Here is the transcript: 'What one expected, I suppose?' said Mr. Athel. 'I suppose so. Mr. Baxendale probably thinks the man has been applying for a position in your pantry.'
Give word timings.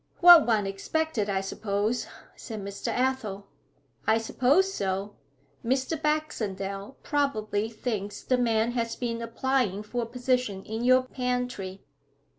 'What 0.19 0.47
one 0.47 0.65
expected, 0.65 1.29
I 1.29 1.41
suppose?' 1.41 2.07
said 2.35 2.59
Mr. 2.63 2.87
Athel. 2.87 3.45
'I 4.07 4.17
suppose 4.17 4.73
so. 4.73 5.13
Mr. 5.63 5.95
Baxendale 6.01 6.97
probably 7.03 7.69
thinks 7.69 8.23
the 8.23 8.39
man 8.39 8.71
has 8.71 8.95
been 8.95 9.21
applying 9.21 9.83
for 9.83 10.01
a 10.01 10.05
position 10.07 10.63
in 10.63 10.83
your 10.83 11.03
pantry.' 11.03 11.83